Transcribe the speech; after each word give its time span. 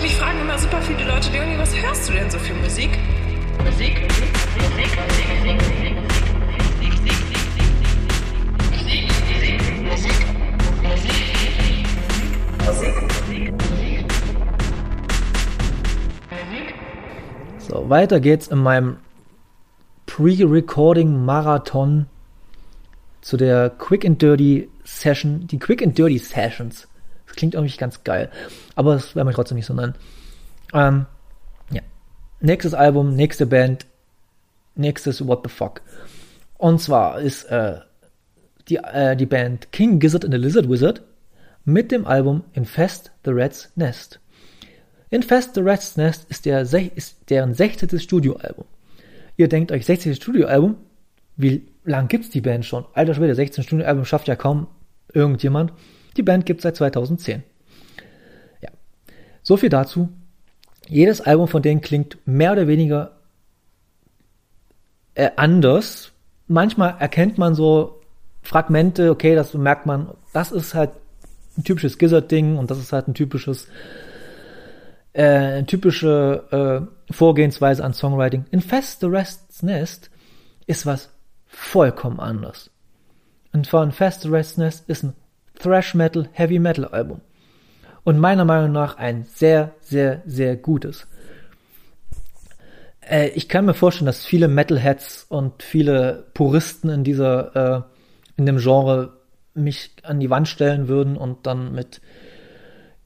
Mich 0.00 0.14
fragen 0.14 0.40
immer 0.40 0.56
super 0.58 0.80
viele 0.82 1.04
Leute, 1.04 1.32
Leonie, 1.32 1.58
was 1.58 1.74
hörst 1.74 2.08
du 2.08 2.12
denn 2.12 2.30
so 2.30 2.38
für 2.38 2.54
Musik? 2.54 2.90
Musik, 3.64 4.00
Musik, 4.00 4.28
Musik, 4.56 4.78
Musik, 4.78 4.92
Musik, 10.82 10.82
Musik. 10.82 10.98
So, 17.58 17.90
weiter 17.90 18.20
geht's 18.20 18.46
in 18.48 18.58
meinem 18.58 18.96
Pre-Recording-Marathon 20.06 22.06
zu 23.20 23.36
der 23.36 23.70
Quick 23.70 24.04
and 24.04 24.22
Dirty 24.22 24.68
Session, 24.84 25.48
die 25.48 25.58
Quick 25.58 25.82
and 25.82 25.98
Dirty 25.98 26.18
Sessions. 26.18 26.86
Klingt 27.38 27.54
irgendwie 27.54 27.76
ganz 27.76 28.02
geil, 28.02 28.30
aber 28.74 28.94
das 28.94 29.14
werden 29.14 29.28
wir 29.28 29.32
trotzdem 29.32 29.54
nicht 29.54 29.66
so 29.66 29.72
nennen. 29.72 29.94
Ähm, 30.74 31.06
ja. 31.70 31.82
Nächstes 32.40 32.74
Album, 32.74 33.14
nächste 33.14 33.46
Band, 33.46 33.86
nächstes 34.74 35.24
What 35.24 35.42
the 35.44 35.48
Fuck. 35.48 35.82
Und 36.56 36.80
zwar 36.80 37.20
ist 37.20 37.44
äh, 37.44 37.76
die, 38.68 38.78
äh, 38.78 39.14
die 39.14 39.26
Band 39.26 39.70
King 39.70 40.00
Gizzard 40.00 40.24
and 40.24 40.34
the 40.34 40.40
Lizard 40.40 40.68
Wizard 40.68 41.02
mit 41.64 41.92
dem 41.92 42.08
Album 42.08 42.42
Infest 42.54 43.12
the 43.24 43.30
Rat's 43.32 43.70
Nest. 43.76 44.18
Infest 45.08 45.54
the 45.54 45.60
Rat's 45.60 45.96
Nest 45.96 46.26
ist, 46.28 46.44
der, 46.44 46.62
ist 46.62 47.30
deren 47.30 47.54
16. 47.54 48.00
Studioalbum. 48.00 48.64
Ihr 49.36 49.46
denkt 49.46 49.70
euch, 49.70 49.86
16. 49.86 50.16
Studioalbum? 50.16 50.74
Wie 51.36 51.68
lang 51.84 52.08
gibt's 52.08 52.30
die 52.30 52.40
Band 52.40 52.66
schon? 52.66 52.84
Alter 52.94 53.14
Schwede, 53.14 53.36
16 53.36 53.62
Studioalbum 53.62 54.04
schafft 54.04 54.26
ja 54.26 54.34
kaum 54.34 54.66
irgendjemand. 55.14 55.72
Die 56.18 56.22
Band 56.22 56.44
gibt's 56.44 56.64
seit 56.64 56.76
2010. 56.76 57.44
Ja. 58.60 58.70
So 59.42 59.56
viel 59.56 59.70
dazu. 59.70 60.08
Jedes 60.88 61.20
Album 61.20 61.48
von 61.48 61.62
denen 61.62 61.80
klingt 61.80 62.18
mehr 62.26 62.52
oder 62.52 62.66
weniger 62.66 63.12
äh, 65.14 65.30
anders. 65.36 66.12
Manchmal 66.48 66.96
erkennt 66.98 67.38
man 67.38 67.54
so 67.54 68.00
Fragmente, 68.42 69.10
okay, 69.10 69.34
das 69.34 69.54
merkt 69.54 69.86
man, 69.86 70.12
das 70.32 70.52
ist 70.52 70.74
halt 70.74 70.90
ein 71.56 71.64
typisches 71.64 71.98
Gizzard-Ding 71.98 72.56
und 72.56 72.70
das 72.70 72.78
ist 72.78 72.92
halt 72.92 73.08
ein 73.08 73.14
typisches 73.14 73.68
äh, 75.12 75.64
typische 75.64 76.88
äh, 77.10 77.12
Vorgehensweise 77.12 77.84
an 77.84 77.92
Songwriting. 77.92 78.46
Infest 78.50 79.00
the 79.00 79.06
Rest's 79.06 79.62
Nest 79.62 80.10
ist 80.66 80.86
was 80.86 81.10
vollkommen 81.46 82.20
anders. 82.20 82.70
Und 83.52 83.66
von 83.66 83.88
Infest 83.88 84.22
the 84.22 84.28
Rest's 84.28 84.58
Nest 84.58 84.88
ist 84.88 85.02
ein 85.04 85.14
Thrash 85.58 85.94
Metal, 85.94 86.28
Heavy 86.32 86.58
Metal 86.58 86.84
Album. 86.84 87.20
Und 88.04 88.18
meiner 88.18 88.44
Meinung 88.44 88.72
nach 88.72 88.96
ein 88.96 89.24
sehr, 89.24 89.72
sehr, 89.80 90.22
sehr 90.26 90.56
gutes. 90.56 91.06
Äh, 93.00 93.28
ich 93.30 93.48
kann 93.48 93.66
mir 93.66 93.74
vorstellen, 93.74 94.06
dass 94.06 94.24
viele 94.24 94.48
Metalheads 94.48 95.26
und 95.28 95.62
viele 95.62 96.26
Puristen 96.34 96.90
in 96.90 97.04
dieser, 97.04 97.56
äh, 97.56 97.82
in 98.36 98.46
dem 98.46 98.58
Genre 98.58 99.18
mich 99.54 99.90
an 100.02 100.20
die 100.20 100.30
Wand 100.30 100.48
stellen 100.48 100.88
würden 100.88 101.16
und 101.16 101.46
dann 101.46 101.74
mit 101.74 102.00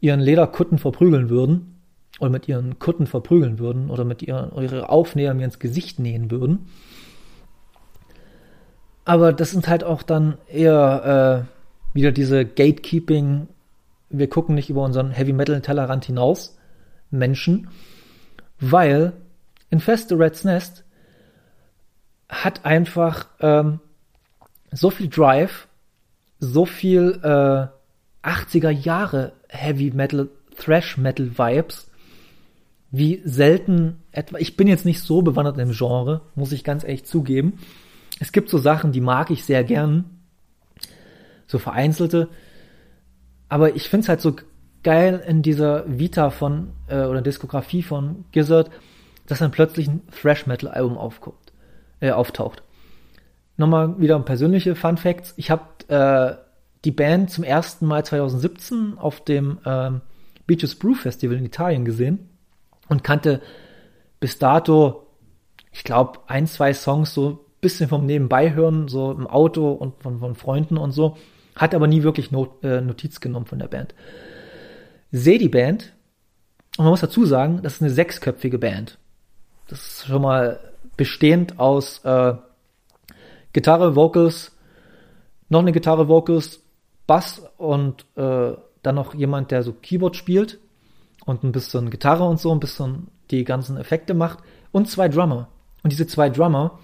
ihren 0.00 0.20
Lederkutten 0.20 0.78
verprügeln 0.78 1.30
würden 1.30 1.80
oder 2.20 2.30
mit 2.30 2.48
ihren 2.48 2.78
Kutten 2.78 3.06
verprügeln 3.06 3.58
würden 3.58 3.90
oder 3.90 4.04
mit 4.04 4.22
ihren, 4.22 4.52
ihre 4.60 4.88
Aufnäher 4.88 5.34
mir 5.34 5.44
ins 5.44 5.58
Gesicht 5.58 5.98
nähen 5.98 6.30
würden. 6.30 6.66
Aber 9.04 9.32
das 9.32 9.50
sind 9.50 9.68
halt 9.68 9.82
auch 9.82 10.02
dann 10.02 10.38
eher 10.48 11.46
äh, 11.48 11.61
wieder 11.92 12.12
diese 12.12 12.44
Gatekeeping, 12.44 13.48
wir 14.10 14.28
gucken 14.28 14.54
nicht 14.54 14.70
über 14.70 14.84
unseren 14.84 15.10
Heavy 15.10 15.32
Metal 15.32 15.60
Tellerrand 15.60 16.04
hinaus, 16.04 16.56
Menschen, 17.10 17.68
weil 18.60 19.12
Infest 19.70 20.08
the 20.08 20.14
Red's 20.14 20.44
Nest 20.44 20.84
hat 22.28 22.64
einfach 22.64 23.26
ähm, 23.40 23.80
so 24.70 24.90
viel 24.90 25.08
Drive, 25.08 25.68
so 26.38 26.64
viel 26.64 27.20
äh, 27.22 28.26
80er 28.26 28.70
Jahre 28.70 29.32
Heavy 29.48 29.90
Metal, 29.90 30.28
Thrash 30.56 30.96
Metal 30.96 31.38
Vibes, 31.38 31.90
wie 32.90 33.22
selten 33.24 34.02
etwa, 34.12 34.38
ich 34.38 34.56
bin 34.56 34.68
jetzt 34.68 34.84
nicht 34.84 35.00
so 35.00 35.22
bewandert 35.22 35.58
im 35.58 35.72
Genre, 35.72 36.22
muss 36.34 36.52
ich 36.52 36.64
ganz 36.64 36.84
ehrlich 36.84 37.04
zugeben. 37.04 37.58
Es 38.20 38.32
gibt 38.32 38.50
so 38.50 38.58
Sachen, 38.58 38.92
die 38.92 39.00
mag 39.00 39.30
ich 39.30 39.44
sehr 39.44 39.64
gern, 39.64 40.21
so 41.52 41.58
vereinzelte, 41.58 42.28
aber 43.48 43.76
ich 43.76 43.88
finde 43.88 44.04
es 44.04 44.08
halt 44.08 44.20
so 44.20 44.34
geil 44.82 45.22
in 45.26 45.42
dieser 45.42 45.84
Vita 45.86 46.30
von, 46.30 46.72
äh, 46.88 47.04
oder 47.04 47.22
Diskografie 47.22 47.82
von 47.82 48.24
Gizzard, 48.32 48.70
dass 49.26 49.38
dann 49.38 49.52
plötzlich 49.52 49.86
ein 49.86 50.02
Thrash-Metal-Album 50.10 50.98
aufkommt, 50.98 51.52
äh, 52.00 52.10
auftaucht. 52.10 52.62
Nochmal 53.56 54.00
wieder 54.00 54.18
persönliche 54.20 54.74
Fun 54.74 54.96
Facts. 54.96 55.34
Ich 55.36 55.50
habe 55.50 55.62
äh, 55.88 56.36
die 56.84 56.90
Band 56.90 57.30
zum 57.30 57.44
ersten 57.44 57.86
Mal 57.86 58.04
2017 58.04 58.98
auf 58.98 59.20
dem 59.20 59.58
ähm, 59.64 60.00
Beaches 60.46 60.74
Brew 60.74 60.94
Festival 60.94 61.36
in 61.36 61.44
Italien 61.44 61.84
gesehen 61.84 62.30
und 62.88 63.04
kannte 63.04 63.40
bis 64.18 64.38
dato, 64.38 65.06
ich 65.70 65.84
glaube, 65.84 66.20
ein, 66.26 66.46
zwei 66.46 66.72
Songs 66.72 67.14
so 67.14 67.44
bisschen 67.60 67.88
vom 67.88 68.04
Nebenbei 68.04 68.54
hören, 68.54 68.88
so 68.88 69.12
im 69.12 69.26
Auto 69.26 69.70
und 69.70 70.02
von, 70.02 70.18
von 70.18 70.34
Freunden 70.34 70.76
und 70.76 70.90
so, 70.90 71.16
hat 71.56 71.74
aber 71.74 71.86
nie 71.86 72.02
wirklich 72.02 72.30
Not, 72.30 72.62
äh, 72.64 72.80
Notiz 72.80 73.20
genommen 73.20 73.46
von 73.46 73.58
der 73.58 73.68
Band. 73.68 73.94
Sehe 75.10 75.38
die 75.38 75.48
Band 75.48 75.92
und 76.78 76.84
man 76.84 76.90
muss 76.90 77.00
dazu 77.00 77.26
sagen, 77.26 77.60
das 77.62 77.74
ist 77.74 77.82
eine 77.82 77.90
sechsköpfige 77.90 78.58
Band. 78.58 78.98
Das 79.68 79.80
ist 79.80 80.06
schon 80.06 80.22
mal 80.22 80.58
bestehend 80.96 81.58
aus 81.58 82.04
äh, 82.04 82.34
Gitarre, 83.52 83.94
Vocals, 83.94 84.56
noch 85.48 85.60
eine 85.60 85.72
Gitarre, 85.72 86.08
Vocals, 86.08 86.62
Bass 87.06 87.42
und 87.58 88.06
äh, 88.16 88.52
dann 88.82 88.94
noch 88.94 89.14
jemand, 89.14 89.50
der 89.50 89.62
so 89.62 89.72
Keyboard 89.72 90.16
spielt 90.16 90.58
und 91.26 91.44
ein 91.44 91.52
bisschen 91.52 91.90
Gitarre 91.90 92.24
und 92.24 92.40
so, 92.40 92.52
ein 92.52 92.60
bisschen 92.60 93.08
die 93.30 93.44
ganzen 93.44 93.76
Effekte 93.76 94.14
macht 94.14 94.38
und 94.72 94.88
zwei 94.88 95.08
Drummer. 95.08 95.48
Und 95.82 95.92
diese 95.92 96.06
zwei 96.06 96.30
Drummer, 96.30 96.78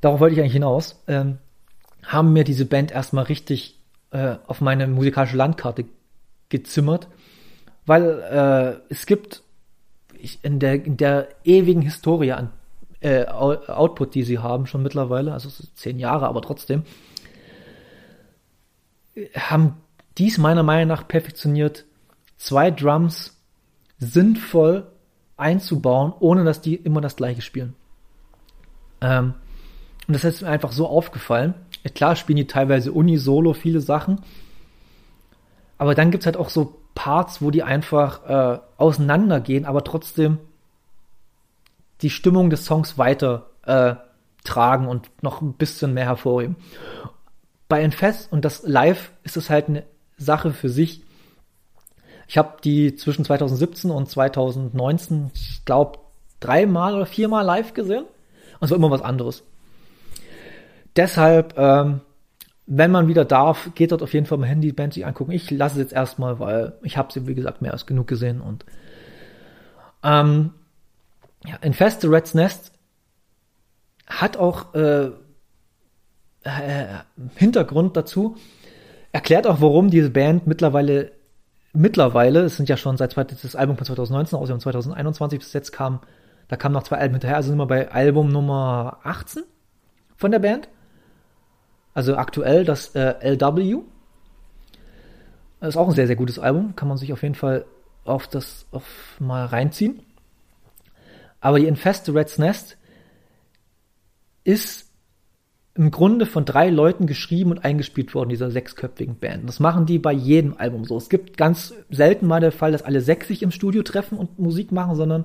darauf 0.00 0.20
wollte 0.20 0.34
ich 0.34 0.40
eigentlich 0.40 0.52
hinaus, 0.52 1.02
ähm, 1.06 1.38
haben 2.06 2.32
mir 2.32 2.44
diese 2.44 2.66
Band 2.66 2.92
erstmal 2.92 3.24
richtig 3.24 3.78
äh, 4.10 4.36
auf 4.46 4.60
meine 4.60 4.86
musikalische 4.86 5.36
Landkarte 5.36 5.84
gezimmert, 6.48 7.08
weil 7.84 8.80
äh, 8.88 8.92
es 8.92 9.06
gibt 9.06 9.42
ich, 10.18 10.42
in, 10.44 10.58
der, 10.58 10.84
in 10.84 10.96
der 10.96 11.28
ewigen 11.44 11.82
Historie 11.82 12.32
an 12.32 12.50
äh, 13.00 13.26
Output, 13.26 14.14
die 14.14 14.22
sie 14.22 14.38
haben, 14.38 14.66
schon 14.66 14.82
mittlerweile, 14.82 15.32
also 15.32 15.50
zehn 15.74 15.98
Jahre, 15.98 16.26
aber 16.28 16.42
trotzdem, 16.42 16.84
haben 19.34 19.76
dies 20.18 20.38
meiner 20.38 20.62
Meinung 20.62 20.88
nach 20.88 21.06
perfektioniert, 21.06 21.84
zwei 22.36 22.70
Drums 22.70 23.36
sinnvoll 23.98 24.86
einzubauen, 25.36 26.12
ohne 26.18 26.44
dass 26.44 26.60
die 26.60 26.74
immer 26.74 27.00
das 27.00 27.16
gleiche 27.16 27.42
spielen. 27.42 27.74
Ähm, 29.00 29.34
und 30.06 30.14
das 30.14 30.24
ist 30.24 30.42
mir 30.42 30.48
einfach 30.48 30.72
so 30.72 30.86
aufgefallen. 30.86 31.54
Klar 31.94 32.16
spielen 32.16 32.36
die 32.36 32.46
teilweise 32.46 32.92
unisono 32.92 33.52
viele 33.52 33.80
Sachen, 33.80 34.20
aber 35.78 35.94
dann 35.94 36.10
gibt's 36.10 36.26
halt 36.26 36.36
auch 36.36 36.48
so 36.48 36.78
Parts, 36.94 37.42
wo 37.42 37.50
die 37.50 37.62
einfach 37.62 38.24
äh, 38.28 38.58
auseinandergehen, 38.78 39.64
aber 39.66 39.84
trotzdem 39.84 40.38
die 42.02 42.10
Stimmung 42.10 42.50
des 42.50 42.64
Songs 42.64 42.98
weiter 42.98 43.50
äh, 43.64 43.94
tragen 44.44 44.88
und 44.88 45.10
noch 45.22 45.40
ein 45.40 45.54
bisschen 45.54 45.94
mehr 45.94 46.06
hervorheben. 46.06 46.56
Bei 47.68 47.82
Infest 47.82 48.32
und 48.32 48.44
das 48.44 48.62
Live 48.62 49.12
ist 49.24 49.36
es 49.36 49.50
halt 49.50 49.68
eine 49.68 49.84
Sache 50.16 50.52
für 50.52 50.68
sich. 50.68 51.02
Ich 52.28 52.38
habe 52.38 52.56
die 52.62 52.96
zwischen 52.96 53.24
2017 53.24 53.90
und 53.90 54.08
2019, 54.08 55.30
ich 55.34 55.64
glaube, 55.64 55.98
dreimal 56.40 56.94
oder 56.94 57.06
viermal 57.06 57.44
live 57.44 57.74
gesehen. 57.74 58.04
Und 58.58 58.64
es 58.64 58.70
war 58.70 58.76
immer 58.76 58.90
was 58.90 59.02
anderes. 59.02 59.42
Deshalb, 60.96 61.54
ähm, 61.56 62.00
wenn 62.66 62.90
man 62.90 63.08
wieder 63.08 63.24
darf, 63.24 63.70
geht 63.74 63.92
dort 63.92 64.02
auf 64.02 64.12
jeden 64.12 64.26
Fall 64.26 64.38
mal 64.38 64.46
Handy 64.46 64.72
Band 64.72 64.94
sich 64.94 65.06
angucken. 65.06 65.32
Ich 65.32 65.50
lasse 65.50 65.76
es 65.76 65.80
jetzt 65.80 65.92
erstmal, 65.92 66.38
weil 66.40 66.74
ich 66.82 66.96
habe 66.96 67.12
sie, 67.12 67.26
wie 67.26 67.34
gesagt, 67.34 67.62
mehr 67.62 67.72
als 67.72 67.86
genug 67.86 68.06
gesehen. 68.06 68.40
Und 68.40 68.64
ähm, 70.02 70.52
ja, 71.44 71.56
Infest 71.56 72.00
the 72.00 72.08
Red's 72.08 72.34
Nest 72.34 72.72
hat 74.06 74.36
auch 74.36 74.74
äh, 74.74 75.10
äh, 76.44 76.86
Hintergrund 77.36 77.96
dazu, 77.96 78.36
erklärt 79.12 79.46
auch, 79.46 79.60
warum 79.60 79.90
diese 79.90 80.10
Band 80.10 80.46
mittlerweile 80.46 81.12
mittlerweile, 81.76 82.40
es 82.40 82.56
sind 82.56 82.68
ja 82.68 82.76
schon 82.76 82.96
seit 82.96 83.16
das 83.16 83.56
Album 83.56 83.76
von 83.76 83.86
2019 83.86 84.38
aus, 84.38 84.50
und 84.50 84.60
2021 84.60 85.38
bis 85.38 85.52
jetzt 85.52 85.72
kam, 85.72 86.00
da 86.48 86.56
kamen 86.56 86.72
noch 86.72 86.82
zwei 86.82 86.98
Alben 86.98 87.14
hinterher, 87.14 87.36
also 87.36 87.50
sind 87.50 87.58
wir 87.58 87.66
bei 87.66 87.90
Album 87.90 88.28
Nummer 88.28 88.98
18 89.04 89.42
von 90.16 90.30
der 90.30 90.38
Band. 90.38 90.68
Also 91.96 92.16
aktuell 92.18 92.66
das 92.66 92.94
äh, 92.94 93.14
LW. 93.22 93.78
Das 95.60 95.70
ist 95.70 95.76
auch 95.78 95.88
ein 95.88 95.94
sehr, 95.94 96.06
sehr 96.06 96.14
gutes 96.14 96.38
Album, 96.38 96.76
kann 96.76 96.88
man 96.88 96.98
sich 96.98 97.10
auf 97.14 97.22
jeden 97.22 97.34
Fall 97.34 97.64
auf 98.04 98.28
das 98.28 98.66
auf 98.70 99.16
mal 99.18 99.46
reinziehen. 99.46 100.02
Aber 101.40 101.58
die 101.58 101.66
Infeste 101.66 102.14
Red's 102.14 102.36
Nest 102.36 102.76
ist 104.44 104.92
im 105.72 105.90
Grunde 105.90 106.26
von 106.26 106.44
drei 106.44 106.68
Leuten 106.68 107.06
geschrieben 107.06 107.50
und 107.50 107.64
eingespielt 107.64 108.14
worden, 108.14 108.28
dieser 108.28 108.50
sechsköpfigen 108.50 109.16
Band. 109.16 109.48
Das 109.48 109.58
machen 109.58 109.86
die 109.86 109.98
bei 109.98 110.12
jedem 110.12 110.54
Album 110.58 110.84
so. 110.84 110.98
Es 110.98 111.08
gibt 111.08 111.38
ganz 111.38 111.72
selten 111.88 112.26
mal 112.26 112.40
der 112.40 112.52
Fall, 112.52 112.72
dass 112.72 112.82
alle 112.82 113.00
sechs 113.00 113.28
sich 113.28 113.42
im 113.42 113.50
Studio 113.50 113.82
treffen 113.82 114.18
und 114.18 114.38
Musik 114.38 114.70
machen, 114.70 114.96
sondern 114.96 115.24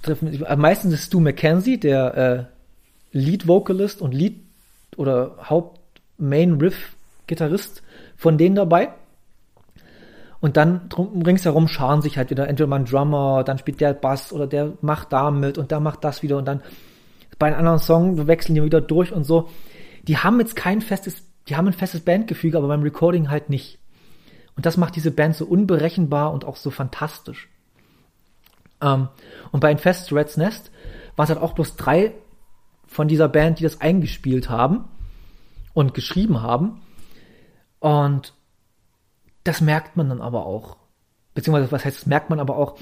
treffen, 0.00 0.44
meistens 0.58 0.94
ist 0.94 1.06
Stu 1.06 1.18
McKenzie, 1.18 1.80
der 1.80 2.50
äh, 3.12 3.18
Lead 3.18 3.48
Vocalist 3.48 4.00
und 4.00 4.14
Lead 4.14 4.43
oder 4.98 5.36
Haupt 5.48 5.80
Main 6.18 6.60
Riff 6.60 6.96
Gitarrist 7.26 7.82
von 8.16 8.38
denen 8.38 8.54
dabei. 8.54 8.90
Und 10.40 10.58
dann 10.58 10.88
drum, 10.90 11.22
ringsherum 11.22 11.68
scharen 11.68 12.02
sich 12.02 12.18
halt 12.18 12.30
wieder 12.30 12.48
entweder 12.48 12.66
mal 12.66 12.80
ein 12.80 12.84
Drummer, 12.84 13.44
dann 13.44 13.58
spielt 13.58 13.80
der 13.80 13.94
Bass 13.94 14.32
oder 14.32 14.46
der 14.46 14.74
macht 14.82 15.12
da 15.12 15.30
mit 15.30 15.56
und 15.56 15.70
der 15.70 15.80
macht 15.80 16.04
das 16.04 16.22
wieder 16.22 16.36
und 16.36 16.44
dann 16.44 16.60
bei 17.38 17.46
einem 17.46 17.58
anderen 17.58 17.78
Song 17.78 18.26
wechseln 18.26 18.54
die 18.54 18.62
wieder 18.62 18.80
durch 18.80 19.12
und 19.12 19.24
so. 19.24 19.48
Die 20.02 20.18
haben 20.18 20.38
jetzt 20.38 20.54
kein 20.54 20.82
festes, 20.82 21.24
die 21.48 21.56
haben 21.56 21.66
ein 21.66 21.72
festes 21.72 22.02
Bandgefüge, 22.02 22.58
aber 22.58 22.68
beim 22.68 22.82
Recording 22.82 23.30
halt 23.30 23.48
nicht. 23.48 23.78
Und 24.54 24.66
das 24.66 24.76
macht 24.76 24.96
diese 24.96 25.10
Band 25.10 25.34
so 25.34 25.46
unberechenbar 25.46 26.32
und 26.32 26.44
auch 26.44 26.56
so 26.56 26.70
fantastisch. 26.70 27.48
Ähm, 28.82 29.08
und 29.50 29.60
bei 29.60 29.72
Infest 29.72 30.12
Red's 30.12 30.36
Nest 30.36 30.70
war 31.16 31.24
es 31.24 31.30
halt 31.30 31.40
auch 31.40 31.54
bloß 31.54 31.76
drei 31.76 32.12
von 32.86 33.08
dieser 33.08 33.28
Band, 33.28 33.58
die 33.58 33.64
das 33.64 33.80
eingespielt 33.80 34.48
haben 34.50 34.84
und 35.72 35.94
geschrieben 35.94 36.42
haben. 36.42 36.80
Und 37.80 38.34
das 39.44 39.60
merkt 39.60 39.96
man 39.96 40.08
dann 40.08 40.20
aber 40.20 40.46
auch. 40.46 40.76
Beziehungsweise, 41.34 41.70
was 41.72 41.84
heißt, 41.84 41.98
das 41.98 42.06
merkt 42.06 42.30
man 42.30 42.40
aber 42.40 42.56
auch, 42.56 42.78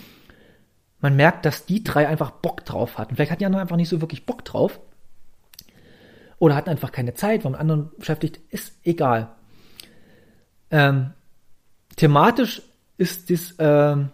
man 1.01 1.17
merkt, 1.17 1.45
dass 1.45 1.67
die 1.67 1.83
drei 1.83 2.07
einfach 2.07 2.31
Bock 2.31 2.65
drauf 2.65 2.99
hatten. 2.99 3.17
Vielleicht 3.17 3.33
hatten 3.33 3.41
die 3.41 3.47
anderen 3.47 3.63
einfach 3.63 3.77
nicht 3.77 3.89
so 3.89 4.01
wirklich 4.01 4.25
Bock 4.25 4.45
drauf. 4.45 4.81
Oder 6.39 6.55
hatten 6.55 6.71
einfach 6.71 6.93
keine 6.93 7.15
Zeit, 7.15 7.45
waren 7.45 7.53
mit 7.53 7.61
anderen 7.61 7.91
beschäftigt. 7.99 8.41
Ist 8.51 8.75
egal. 8.85 9.35
Ähm, 10.71 11.13
thematisch 11.97 12.63
ist 12.99 13.31
das, 13.31 13.55
ähm, 13.59 14.11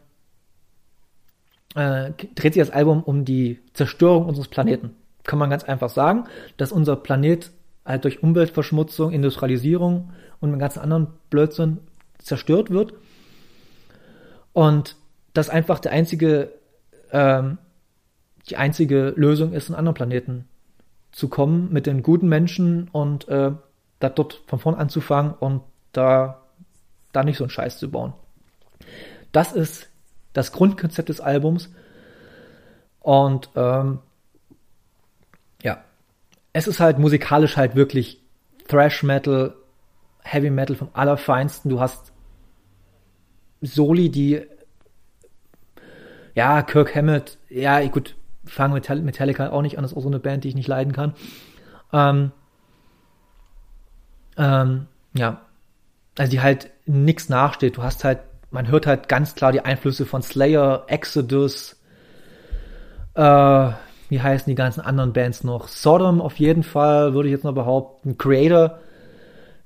äh, 1.75 2.13
dreht 2.35 2.55
sich 2.55 2.63
das 2.63 2.71
Album 2.71 3.03
um 3.03 3.25
die 3.25 3.61
Zerstörung 3.75 4.27
unseres 4.27 4.49
Planeten. 4.49 4.97
Kann 5.29 5.39
man 5.39 5.51
ganz 5.51 5.63
einfach 5.63 5.91
sagen, 5.91 6.25
dass 6.57 6.73
unser 6.73 6.97
Planet 6.97 7.53
halt 7.85 8.03
durch 8.03 8.23
Umweltverschmutzung, 8.23 9.13
Industrialisierung 9.13 10.11
und 10.41 10.51
den 10.51 10.59
ganzen 10.59 10.81
anderen 10.81 11.09
Blödsinn 11.31 11.79
zerstört 12.19 12.71
wird. 12.71 12.95
Und 14.53 14.97
das 15.35 15.49
einfach 15.49 15.79
der 15.79 15.93
einzige 15.93 16.51
ähm, 17.13 17.59
die 18.49 18.57
einzige 18.57 19.13
Lösung 19.17 19.53
ist, 19.53 19.69
einen 19.69 19.79
anderen 19.79 19.95
Planeten 19.95 20.49
zu 21.13 21.29
kommen 21.29 21.73
mit 21.73 21.87
den 21.87 22.03
guten 22.03 22.29
Menschen 22.29 22.89
und 22.89 23.29
äh, 23.29 23.53
da 23.99 24.09
dort 24.09 24.43
von 24.47 24.59
vorn 24.59 24.75
anzufangen 24.75 25.35
und 25.35 25.63
da, 25.93 26.43
da 27.13 27.25
nicht 27.25 27.39
so 27.39 27.45
einen 27.45 27.51
Scheiß 27.51 27.79
zu 27.79 27.91
bauen. 27.91 28.13
Das 29.33 29.53
ist 29.53 29.89
das 30.33 30.53
Grundkonzept 30.53 31.09
des 31.09 31.21
Albums. 31.21 31.71
Und 33.01 33.51
ähm, 33.57 34.01
es 36.53 36.67
ist 36.67 36.81
halt 36.81 36.99
musikalisch 36.99 37.57
halt 37.57 37.75
wirklich 37.75 38.23
Thrash 38.67 39.03
Metal, 39.03 39.55
Heavy 40.23 40.51
Metal 40.51 40.77
vom 40.77 40.91
Allerfeinsten. 40.93 41.71
Du 41.71 41.81
hast 41.81 42.13
Soli, 43.61 44.11
die 44.11 44.43
ja, 46.35 46.63
Kirk 46.63 46.95
Hammett, 46.95 47.37
ja, 47.49 47.85
gut, 47.89 48.15
fangen 48.45 48.73
Metallica 48.73 49.51
auch 49.51 49.63
nicht 49.63 49.77
an, 49.77 49.83
das 49.83 49.91
ist 49.91 49.99
auch 49.99 50.03
so 50.03 50.09
eine 50.09 50.21
Band, 50.21 50.45
die 50.45 50.49
ich 50.49 50.55
nicht 50.55 50.69
leiden 50.69 50.93
kann. 50.93 51.15
Ähm, 51.93 52.31
ähm, 54.37 54.87
ja, 55.15 55.41
also 56.17 56.31
die 56.31 56.41
halt 56.41 56.71
nichts 56.87 57.29
nachsteht. 57.29 57.77
Du 57.77 57.83
hast 57.83 58.05
halt, 58.05 58.21
man 58.53 58.69
hört 58.69 58.87
halt 58.87 59.09
ganz 59.09 59.35
klar 59.35 59.51
die 59.51 59.63
Einflüsse 59.63 60.07
von 60.07 60.23
Slayer, 60.23 60.85
Exodus, 60.87 61.81
äh, 63.15 63.71
wie 64.09 64.21
heißen 64.21 64.51
die 64.51 64.55
ganzen 64.55 64.81
anderen 64.81 65.13
Bands 65.13 65.45
noch? 65.45 65.69
Sodom 65.69 66.21
auf 66.21 66.39
jeden 66.39 66.63
Fall, 66.63 67.15
würde 67.15 67.29
ich 67.29 67.33
jetzt 67.33 67.45
mal 67.45 67.53
behaupten. 67.53 68.17
Creator, 68.17 68.79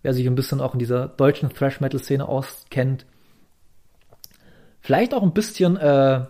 wer 0.03 0.15
sich 0.15 0.27
ein 0.27 0.35
bisschen 0.35 0.61
auch 0.61 0.73
in 0.73 0.79
dieser 0.79 1.09
deutschen 1.09 1.51
Thrash-Metal-Szene 1.51 2.27
auskennt. 2.27 3.07
Vielleicht 4.81 5.15
auch 5.15 5.23
ein 5.23 5.33
bisschen 5.33 5.77
äh, 5.77 6.25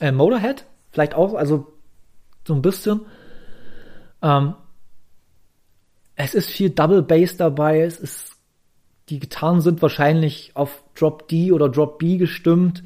äh, 0.00 0.12
Motorhead, 0.12 0.66
vielleicht 0.90 1.14
auch, 1.14 1.34
also 1.34 1.72
so 2.46 2.54
ein 2.54 2.62
bisschen. 2.62 3.02
Ähm, 4.22 4.54
es 6.16 6.34
ist 6.34 6.50
viel 6.50 6.70
Double 6.70 7.02
Bass 7.02 7.36
dabei, 7.36 7.82
es 7.82 7.98
ist, 8.00 8.36
die 9.08 9.20
Gitarren 9.20 9.60
sind 9.60 9.80
wahrscheinlich 9.82 10.50
auf 10.54 10.82
Drop 10.94 11.28
D 11.28 11.52
oder 11.52 11.68
Drop 11.68 11.98
B 11.98 12.16
gestimmt. 12.16 12.82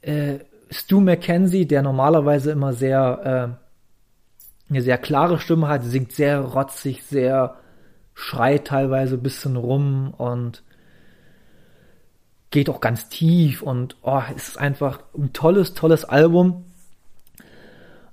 Äh, 0.00 0.38
Stu 0.70 1.00
McKenzie, 1.00 1.66
der 1.66 1.82
normalerweise 1.82 2.50
immer 2.50 2.72
sehr, 2.72 3.56
äh, 4.68 4.70
eine 4.70 4.82
sehr 4.82 4.98
klare 4.98 5.38
Stimme 5.38 5.68
hat, 5.68 5.84
singt 5.84 6.12
sehr 6.12 6.40
rotzig, 6.40 7.02
sehr 7.04 7.56
schreit 8.14 8.66
teilweise 8.66 9.14
ein 9.14 9.22
bisschen 9.22 9.56
rum 9.56 10.12
und 10.16 10.62
geht 12.50 12.68
auch 12.68 12.80
ganz 12.80 13.08
tief 13.08 13.62
und 13.62 13.96
oh, 14.02 14.22
es 14.34 14.48
ist 14.48 14.58
einfach 14.58 15.00
ein 15.16 15.32
tolles, 15.32 15.74
tolles 15.74 16.04
Album. 16.04 16.64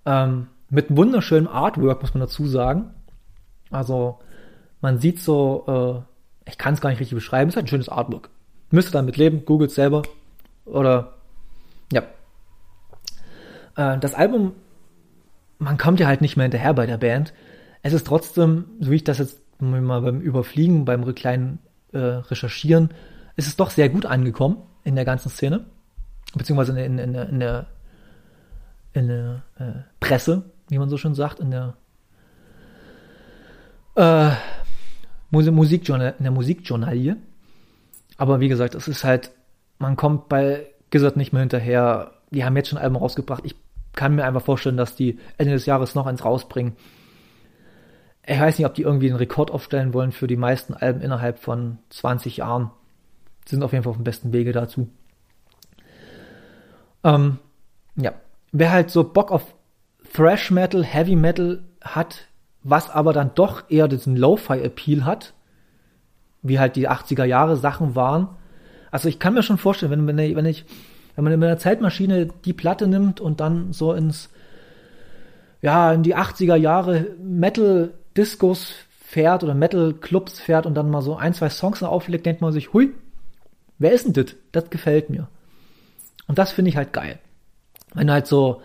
Ähm, 0.05 0.47
mit 0.69 0.95
wunderschönem 0.95 1.47
Artwork, 1.47 2.01
muss 2.01 2.13
man 2.13 2.21
dazu 2.21 2.47
sagen. 2.47 2.91
Also, 3.71 4.19
man 4.81 4.99
sieht 4.99 5.19
so, 5.19 6.05
äh, 6.45 6.49
ich 6.49 6.57
kann 6.57 6.73
es 6.73 6.81
gar 6.81 6.89
nicht 6.89 6.99
richtig 6.99 7.15
beschreiben, 7.15 7.49
es 7.49 7.53
ist 7.53 7.57
halt 7.57 7.65
ein 7.65 7.69
schönes 7.69 7.89
Artwork. 7.89 8.29
Müsst 8.71 8.89
ihr 8.89 8.93
damit 8.93 9.17
leben, 9.17 9.45
googelt 9.45 9.71
selber. 9.71 10.03
Oder, 10.65 11.13
ja. 11.91 12.03
Äh, 13.75 13.97
das 13.99 14.13
Album, 14.13 14.53
man 15.59 15.77
kommt 15.77 15.99
ja 15.99 16.07
halt 16.07 16.21
nicht 16.21 16.37
mehr 16.37 16.45
hinterher 16.45 16.73
bei 16.73 16.85
der 16.85 16.97
Band. 16.97 17.33
Es 17.81 17.93
ist 17.93 18.07
trotzdem, 18.07 18.65
so 18.79 18.91
wie 18.91 18.95
ich 18.95 19.03
das 19.03 19.19
jetzt 19.19 19.41
mal 19.59 20.01
beim 20.01 20.19
Überfliegen, 20.21 20.85
beim 20.85 21.15
kleinen 21.15 21.59
äh, 21.93 21.97
Recherchieren 21.97 22.89
ist 23.35 23.47
es 23.47 23.55
doch 23.55 23.69
sehr 23.69 23.89
gut 23.89 24.05
angekommen 24.05 24.57
in 24.83 24.95
der 24.95 25.05
ganzen 25.05 25.29
Szene, 25.29 25.65
beziehungsweise 26.35 26.79
in, 26.79 26.97
in, 26.97 27.15
in 27.15 27.39
der, 27.39 27.67
in 28.93 29.07
der 29.07 29.43
äh, 29.59 29.81
Presse, 29.99 30.43
wie 30.69 30.77
man 30.77 30.89
so 30.89 30.97
schön 30.97 31.15
sagt, 31.15 31.39
in 31.39 31.51
der 31.51 31.75
äh, 33.95 34.31
Musikjournal, 35.31 36.15
in 36.17 36.23
der 36.23 36.31
Musikjournalie. 36.31 37.17
Aber 38.17 38.39
wie 38.39 38.47
gesagt, 38.47 38.75
es 38.75 38.87
ist 38.87 39.03
halt, 39.03 39.31
man 39.79 39.95
kommt 39.95 40.29
bei 40.29 40.67
Gizzard 40.89 41.17
nicht 41.17 41.33
mehr 41.33 41.41
hinterher. 41.41 42.11
Die 42.31 42.45
haben 42.45 42.55
jetzt 42.55 42.69
schon 42.69 42.77
Alben 42.77 42.95
rausgebracht. 42.95 43.43
Ich 43.45 43.55
kann 43.95 44.15
mir 44.15 44.25
einfach 44.25 44.41
vorstellen, 44.41 44.77
dass 44.77 44.95
die 44.95 45.19
Ende 45.37 45.53
des 45.53 45.65
Jahres 45.65 45.95
noch 45.95 46.05
eins 46.05 46.23
rausbringen. 46.23 46.73
Ich 48.25 48.39
weiß 48.39 48.57
nicht, 48.57 48.65
ob 48.65 48.73
die 48.73 48.81
irgendwie 48.81 49.09
einen 49.09 49.17
Rekord 49.17 49.51
aufstellen 49.51 49.93
wollen 49.93 50.11
für 50.11 50.27
die 50.27 50.37
meisten 50.37 50.73
Alben 50.73 51.01
innerhalb 51.01 51.39
von 51.39 51.77
20 51.89 52.37
Jahren 52.37 52.71
sind 53.47 53.63
auf 53.63 53.71
jeden 53.71 53.83
Fall 53.83 53.91
auf 53.91 53.97
dem 53.97 54.03
besten 54.03 54.33
Wege 54.33 54.51
dazu. 54.51 54.89
Ähm, 57.03 57.37
ja, 57.95 58.13
wer 58.51 58.71
halt 58.71 58.89
so 58.89 59.03
Bock 59.03 59.31
auf 59.31 59.55
Thrash 60.13 60.51
Metal, 60.51 60.83
Heavy 60.83 61.15
Metal 61.15 61.63
hat, 61.81 62.27
was 62.63 62.89
aber 62.89 63.13
dann 63.13 63.31
doch 63.35 63.69
eher 63.69 63.87
diesen 63.87 64.15
Lo-Fi-Appeal 64.15 65.05
hat, 65.05 65.33
wie 66.41 66.59
halt 66.59 66.75
die 66.75 66.89
80er 66.89 67.25
Jahre 67.25 67.57
Sachen 67.57 67.95
waren. 67.95 68.29
Also 68.91 69.07
ich 69.07 69.19
kann 69.19 69.33
mir 69.33 69.43
schon 69.43 69.57
vorstellen, 69.57 69.91
wenn, 69.91 70.07
wenn, 70.07 70.17
ich, 70.17 70.35
wenn 70.35 70.45
ich, 70.45 70.65
wenn 71.15 71.23
man 71.23 71.33
in 71.33 71.43
einer 71.43 71.57
Zeitmaschine 71.57 72.27
die 72.45 72.53
Platte 72.53 72.87
nimmt 72.87 73.21
und 73.21 73.39
dann 73.39 73.73
so 73.73 73.93
ins, 73.93 74.29
ja, 75.61 75.91
in 75.93 76.03
die 76.03 76.15
80er 76.15 76.55
Jahre 76.55 77.07
Metal 77.21 77.93
Discos 78.17 78.73
fährt 78.99 79.43
oder 79.43 79.53
Metal 79.53 79.93
Clubs 79.93 80.39
fährt 80.39 80.65
und 80.65 80.75
dann 80.75 80.89
mal 80.89 81.01
so 81.01 81.15
ein, 81.15 81.33
zwei 81.33 81.49
Songs 81.49 81.83
auflegt, 81.83 82.25
denkt 82.25 82.41
man 82.41 82.51
sich, 82.51 82.73
hui, 82.73 82.93
Wer 83.77 83.91
ist 83.91 84.05
denn 84.05 84.13
das? 84.13 84.35
Das 84.51 84.69
gefällt 84.69 85.09
mir. 85.09 85.27
Und 86.27 86.37
das 86.37 86.51
finde 86.51 86.69
ich 86.69 86.77
halt 86.77 86.93
geil. 86.93 87.19
Wenn 87.93 88.11
halt 88.11 88.27
so 88.27 88.61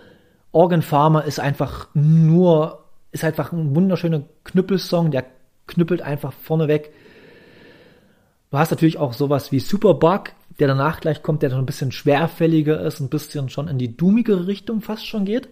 Organ 0.53 0.83
Farmer 0.83 1.25
ist 1.25 1.41
einfach 1.41 1.89
nur, 1.95 2.85
ist 3.13 3.25
einfach 3.25 3.53
ein 3.53 3.75
wunderschöner 3.75 4.23
Knüppelsong, 4.45 5.11
der 5.11 5.27
knüppelt 5.67 6.03
einfach 6.03 6.33
vorneweg. 6.33 6.93
Du 8.51 8.59
hast 8.59 8.71
natürlich 8.71 8.99
auch 8.99 9.13
sowas 9.13 9.53
wie 9.53 9.61
Superbug, 9.61 10.33
der 10.61 10.69
danach 10.69 11.01
gleich 11.01 11.23
kommt, 11.23 11.43
der 11.43 11.51
dann 11.51 11.59
ein 11.59 11.67
bisschen 11.67 11.91
schwerfälliger 11.91 12.81
ist, 12.81 13.01
ein 13.01 13.09
bisschen 13.09 13.49
schon 13.49 13.67
in 13.67 13.79
die 13.79 13.97
dummigere 13.97 14.47
Richtung 14.47 14.83
fast 14.83 15.07
schon 15.07 15.25
geht. 15.25 15.49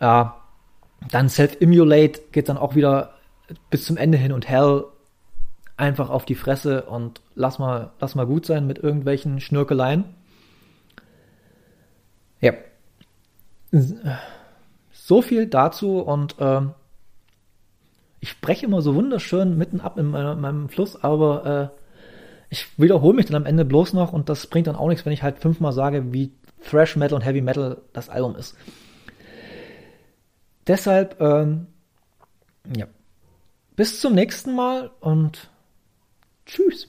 Ja, 0.00 0.36
dann 1.10 1.28
Self-Immolate 1.28 2.20
geht 2.30 2.48
dann 2.48 2.58
auch 2.58 2.74
wieder 2.74 3.14
bis 3.70 3.84
zum 3.84 3.96
Ende 3.96 4.18
hin 4.18 4.32
und 4.32 4.48
Hell 4.48 4.84
einfach 5.76 6.10
auf 6.10 6.24
die 6.24 6.36
Fresse 6.36 6.82
und 6.84 7.20
lass 7.34 7.58
mal, 7.58 7.90
lass 7.98 8.14
mal 8.14 8.26
gut 8.26 8.46
sein 8.46 8.66
mit 8.66 8.78
irgendwelchen 8.78 9.40
Schnörkeleien. 9.40 10.04
Ja. 12.40 12.52
So 14.92 15.22
viel 15.22 15.46
dazu 15.46 15.98
und 15.98 16.36
ähm, 16.38 16.72
ich 18.20 18.30
spreche 18.30 18.66
immer 18.66 18.82
so 18.82 18.94
wunderschön 18.94 19.58
mitten 19.58 19.80
ab 19.80 19.98
in 19.98 20.06
meinem, 20.06 20.40
meinem 20.40 20.68
Fluss, 20.68 21.02
aber 21.02 21.72
äh, 21.74 21.81
ich 22.52 22.78
wiederhole 22.78 23.16
mich 23.16 23.24
dann 23.24 23.36
am 23.36 23.46
Ende 23.46 23.64
bloß 23.64 23.94
noch 23.94 24.12
und 24.12 24.28
das 24.28 24.46
bringt 24.46 24.66
dann 24.66 24.76
auch 24.76 24.88
nichts, 24.88 25.06
wenn 25.06 25.12
ich 25.14 25.22
halt 25.22 25.38
fünfmal 25.38 25.72
sage, 25.72 26.12
wie 26.12 26.32
Thrash 26.68 26.96
Metal 26.96 27.16
und 27.16 27.24
Heavy 27.24 27.40
Metal 27.40 27.80
das 27.94 28.10
Album 28.10 28.36
ist. 28.36 28.54
Deshalb, 30.66 31.18
ähm, 31.18 31.66
ja. 32.76 32.86
Bis 33.74 34.00
zum 34.00 34.14
nächsten 34.14 34.54
Mal 34.54 34.90
und 35.00 35.48
tschüss. 36.44 36.88